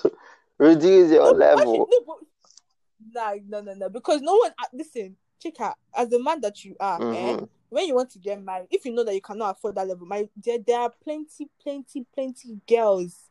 [0.58, 1.88] reduce your No, level.
[1.90, 2.16] no, but,
[3.12, 3.88] nah, no, no, no.
[3.88, 4.52] Because no one.
[4.58, 7.48] uh, Listen, Chika, as the man that you are, eh, Mhm.
[7.70, 10.06] when you want to get married, if you know that you cannot afford that level,
[10.06, 13.30] my there, there are plenty, plenty, plenty girls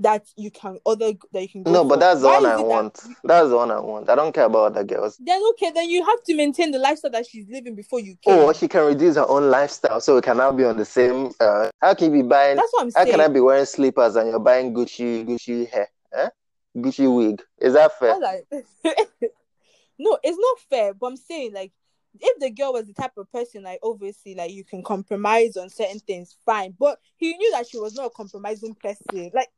[0.00, 1.88] that you can other that you can go No, for.
[1.88, 3.00] but that's the Why one I it that- want.
[3.24, 4.08] That's the one I want.
[4.08, 5.16] I don't care about other girls.
[5.18, 8.38] then okay, then you have to maintain the lifestyle that she's living before you came.
[8.38, 11.32] Or she can reduce her own lifestyle so we can now be on the same.
[11.40, 12.56] Uh, how can you be buying?
[12.56, 13.10] That's what I'm How saying.
[13.10, 15.88] can I be wearing slippers and you're buying Gucci Gucci hair?
[16.12, 16.28] Eh?
[16.76, 17.42] Gucci wig.
[17.58, 18.14] Is that fair?
[18.14, 18.46] I like
[19.98, 20.94] no, it's not fair.
[20.94, 21.72] But I'm saying like
[22.20, 25.68] if the girl was the type of person like obviously like you can compromise on
[25.70, 26.74] certain things, fine.
[26.78, 29.30] But he knew that she was not a compromising person.
[29.34, 29.48] Like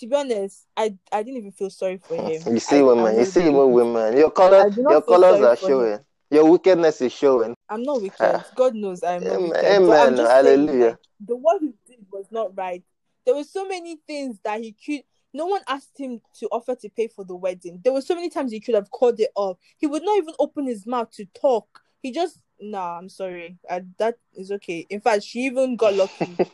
[0.00, 2.42] to be honest, I I didn't even feel sorry for him.
[2.54, 4.16] You see I- women, I'm you see really- women.
[4.16, 5.70] Your I color, your colors are for him.
[5.70, 5.98] showing.
[6.30, 7.54] Your wickedness is showing.
[7.68, 8.16] I'm not wicked.
[8.20, 8.46] Ah.
[8.56, 9.48] God knows I'm not Amen.
[9.50, 9.64] wicked.
[9.66, 10.16] I'm Amen.
[10.16, 10.86] just saying, Hallelujah.
[10.86, 12.82] like, the what he did was not right.
[13.26, 15.04] There were so many things that he could.
[15.34, 17.80] No one asked him to offer to pay for the wedding.
[17.82, 19.58] There were so many times he could have called it off.
[19.78, 21.80] He would not even open his mouth to talk.
[22.02, 22.98] He just nah.
[22.98, 23.58] I'm sorry.
[23.70, 24.86] I, that is okay.
[24.90, 26.36] In fact, she even got lucky.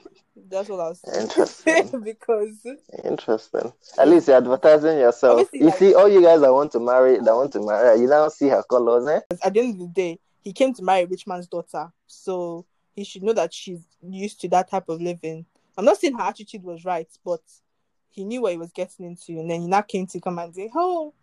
[0.50, 1.22] That's what I was saying.
[1.28, 2.00] Interesting.
[2.04, 2.66] because
[3.04, 3.72] Interesting.
[3.98, 5.40] At least you're advertising yourself.
[5.40, 8.00] Obviously, You like- see, all you guys that want to marry, that want to marry,
[8.00, 9.20] you now see her colors, eh?
[9.42, 12.64] at the end of the day, he came to marry a rich man's daughter, so
[12.94, 15.44] he should know that she's used to that type of living.
[15.76, 17.40] I'm not saying her attitude was right, but
[18.10, 20.54] he knew what he was getting into, and then he now came to come and
[20.54, 21.14] say, "Oh."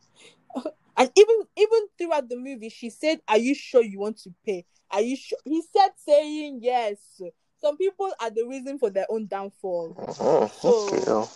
[0.97, 4.65] And even even throughout the movie, she said, "Are you sure you want to pay?
[4.91, 6.97] Are you sure?" He said, saying yes.
[7.59, 9.93] Some people are the reason for their own downfall.
[9.93, 10.51] Mhm.
[10.61, 11.29] So- Okay, oh,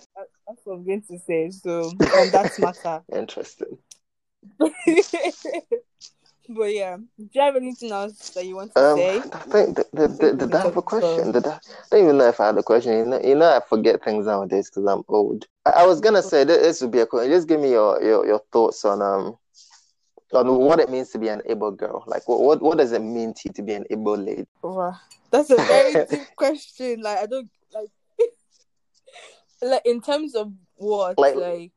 [0.48, 1.50] That's what I'm going to say.
[1.52, 3.04] So on that matter.
[3.14, 3.78] interesting.
[6.52, 9.18] But yeah, do you have anything else that you want to Um, say?
[9.20, 11.32] I think did, did, did, did I have a question?
[11.32, 11.60] Did I, I
[11.92, 12.94] don't even know if I had a question.
[12.98, 15.46] You know, you know I forget things nowadays because I'm old.
[15.68, 17.32] I, I was gonna say that this would be a question.
[17.32, 19.38] Just give me your, your, your thoughts on um
[20.34, 22.04] on what it means to be an Igbo girl.
[22.08, 24.48] Like, what what, what does it mean to you to be an Igbo lady?
[24.64, 24.96] Wow,
[25.30, 27.02] that's a very deep question.
[27.04, 27.90] Like I don't like
[29.62, 31.72] like in terms of what Like- like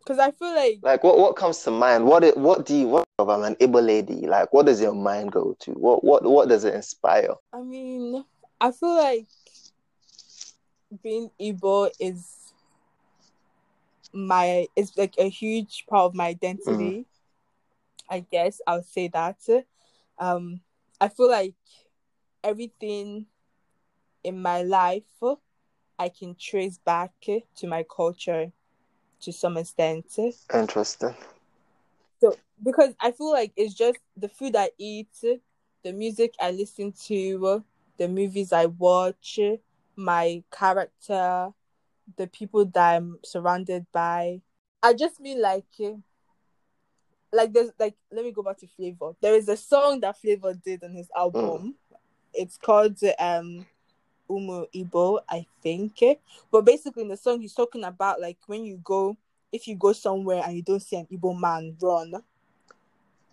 [0.00, 2.04] because I feel like Like, what, what comes to mind?
[2.04, 4.26] What it, what do you what of I'm an Igbo lady?
[4.26, 5.70] Like, what does your mind go to?
[5.72, 7.34] What what what does it inspire?
[7.52, 8.24] I mean
[8.60, 9.26] I feel like
[11.02, 12.52] being Igbo is
[14.12, 17.06] my it's like a huge part of my identity.
[18.10, 19.38] I guess I'll say that.
[20.18, 20.60] Um
[21.00, 21.54] I feel like
[22.44, 23.26] everything
[24.24, 25.02] in my life
[25.98, 28.52] I can trace back to my culture
[29.20, 30.06] to some extent.
[30.52, 31.14] Interesting.
[32.22, 35.08] So because I feel like it's just the food I eat,
[35.82, 37.64] the music I listen to,
[37.98, 39.40] the movies I watch,
[39.96, 41.50] my character,
[42.16, 44.40] the people that I'm surrounded by.
[44.84, 45.64] I just mean like
[47.32, 49.16] like there's like let me go back to Flavour.
[49.20, 51.74] There is a song that Flavour did on his album.
[52.32, 53.66] It's called um
[54.30, 55.98] Umu Ibo, I think.
[56.52, 59.16] But basically, in the song, he's talking about like when you go,
[59.52, 62.14] if you go somewhere and you don't see an Igbo man, run.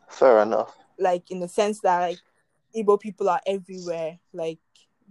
[0.09, 0.75] Fair enough.
[0.97, 2.19] Like in the sense that like
[2.75, 4.19] Igbo people are everywhere.
[4.33, 4.59] Like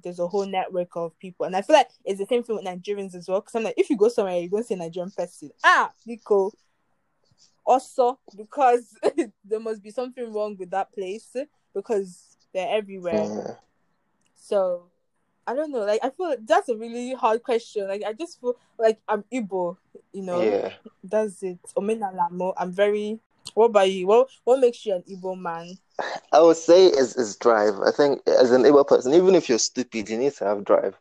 [0.03, 2.65] there's a whole network of people, and I feel like it's the same thing with
[2.65, 3.41] Nigerians as well.
[3.41, 5.51] Because I'm like, if you go somewhere, you don't see a Nigerian person.
[5.65, 6.53] Ah, Nico.
[7.65, 8.95] Also, because
[9.45, 11.35] there must be something wrong with that place
[11.75, 13.25] because they're everywhere.
[13.25, 13.55] Yeah.
[14.37, 14.85] So
[15.49, 15.81] I don't know.
[15.81, 17.89] Like I feel that's a really hard question.
[17.89, 19.79] Like I just feel like I'm Igbo,
[20.13, 20.43] you know.
[20.43, 20.73] Yeah.
[21.03, 21.59] That's it.
[21.75, 22.53] Omenalamo.
[22.59, 23.19] I'm very
[23.55, 24.07] what about you?
[24.07, 25.79] What what makes you an Igbo man?
[26.33, 27.81] I would say is is drive.
[27.81, 30.97] I think as an Igbo person, even if you're stupid, you need to have drive.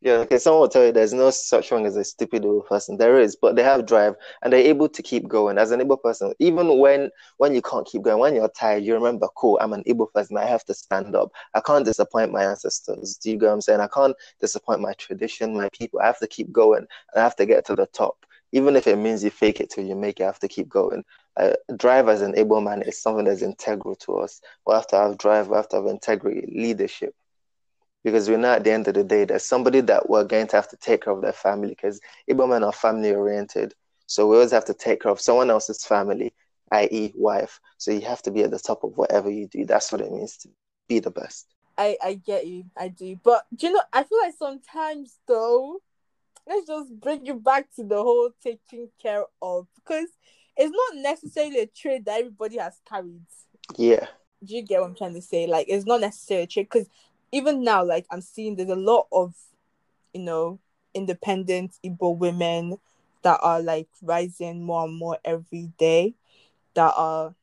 [0.00, 0.38] Yeah, okay.
[0.38, 2.98] Someone will tell you there's no such thing as a stupid Igbo person.
[2.98, 5.58] There is, but they have drive and they're able to keep going.
[5.58, 8.94] As an Igbo person, even when when you can't keep going, when you're tired, you
[8.94, 10.36] remember, cool, I'm an Igbo person.
[10.36, 11.32] I have to stand up.
[11.54, 13.16] I can't disappoint my ancestors.
[13.16, 13.80] Do you get what I'm saying?
[13.80, 15.98] I can't disappoint my tradition, my people.
[16.00, 18.24] I have to keep going I have to get to the top.
[18.52, 20.68] Even if it means you fake it till you make it, I have to keep
[20.68, 21.04] going.
[21.36, 24.40] Uh, drive as an Igbo man is something that's integral to us.
[24.66, 27.14] We have to have drive, we have to have integrity, leadership
[28.04, 30.56] because we know at the end of the day there's somebody that we're going to
[30.56, 33.74] have to take care of their family because Igbo men are family oriented.
[34.06, 36.32] So we always have to take care of someone else's family,
[36.72, 37.60] i.e., wife.
[37.76, 39.64] So you have to be at the top of whatever you do.
[39.64, 40.48] That's what it means to
[40.88, 41.46] be the best.
[41.76, 43.18] I I get you, I do.
[43.22, 45.80] But do you know, I feel like sometimes though,
[46.46, 50.08] let's just bring you back to the whole taking care of because
[50.58, 53.22] it's not necessarily a trait that everybody has carried.
[53.76, 54.06] Yeah.
[54.44, 55.46] Do you get what I'm trying to say?
[55.46, 56.88] Like, it's not necessarily a trait because
[57.32, 59.34] even now, like I'm seeing there's a lot of,
[60.12, 60.58] you know,
[60.94, 62.78] independent Igbo women
[63.22, 66.14] that are like rising more and more every day.
[66.74, 67.34] That are,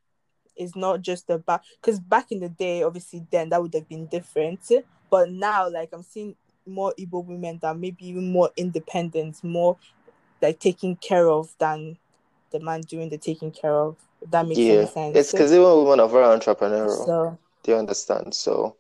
[0.56, 4.06] is not just about because back in the day, obviously then that would have been
[4.08, 4.62] different,
[5.10, 9.78] but now like I'm seeing more Igbo women that maybe even more independent, more
[10.42, 11.98] like taking care of than
[12.52, 13.98] the man doing the taking care of.
[14.30, 14.74] That makes Yeah.
[14.74, 15.18] any sense.
[15.18, 17.06] It's because even women are very entrepreneurial.
[17.06, 18.34] so Do you understand?
[18.34, 18.78] So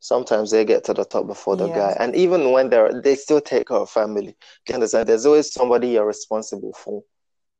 [0.00, 1.96] sometimes they get to the top before the guy.
[2.00, 4.36] And even when they're they still take care of family.
[4.68, 5.08] You understand?
[5.08, 7.04] There's always somebody you're responsible for.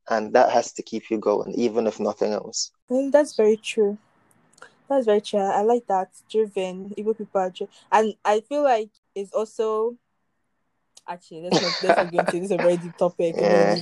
[0.09, 2.71] And that has to keep you going, even if nothing else.
[2.89, 3.97] Think that's very true.
[4.89, 5.39] That's very true.
[5.39, 6.09] I like that.
[6.29, 6.89] Driven.
[6.97, 7.73] Igbo people are driven.
[7.91, 9.97] And I feel like it's also
[11.07, 13.35] actually let's not let's not go into this is a very deep topic.
[13.39, 13.77] Yeah.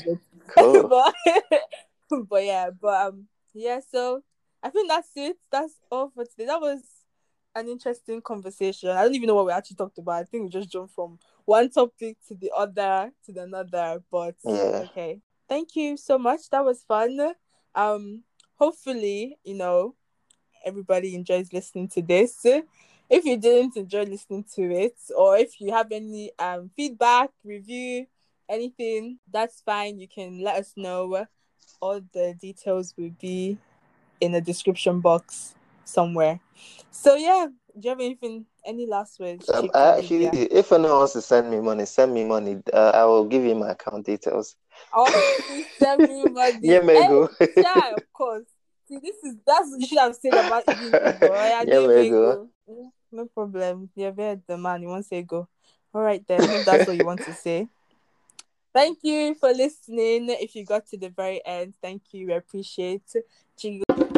[0.56, 0.88] Cool.
[0.90, 1.16] but
[2.30, 4.22] but yeah, but um yeah, so
[4.62, 5.38] I think that's it.
[5.52, 6.46] That's all for today.
[6.46, 6.82] That was
[7.56, 8.90] an interesting conversation.
[8.90, 10.22] I don't even know what we actually talked about.
[10.22, 14.02] I think we just jumped from one topic to the other to the another.
[14.12, 14.86] But Yeah.
[14.90, 15.22] okay.
[15.48, 16.50] Thank you so much.
[16.52, 17.34] That was fun.
[17.76, 18.24] Um
[18.56, 19.96] hopefully, you know,
[20.66, 22.46] everybody enjoys listening to this.
[23.10, 28.06] If you didn't enjoy listening to it, or if you have any um feedback, review,
[28.48, 30.00] anything, that's fine.
[30.00, 31.26] You can let us know.
[31.82, 33.58] All the details will be
[34.20, 35.56] in the description box
[35.90, 36.40] somewhere.
[36.92, 38.46] So yeah, do you have anything?
[38.66, 39.50] Any last words?
[39.50, 42.62] Um, I actually, if anyone wants to send me money, send me money.
[42.74, 44.56] Uh, I will give you my account details.
[44.94, 45.12] Oh,
[45.80, 46.60] send me money.
[46.64, 47.30] Yeah, me Eh, go.
[47.56, 48.46] yeah, of course.
[48.88, 50.92] See, this is that's what you should have said about you.
[51.22, 52.34] Yeah, Yeah, there me we go.
[52.36, 52.50] go.
[52.70, 53.90] Mm, No problem.
[53.96, 54.82] You're very the man.
[54.82, 55.48] You want to say go.
[55.94, 56.42] All right then.
[56.42, 57.68] If that's what you want to say.
[58.74, 60.30] Thank you for listening.
[60.30, 62.28] If you got to the very end, thank you.
[62.28, 63.02] We appreciate.
[63.58, 64.09] Jingle.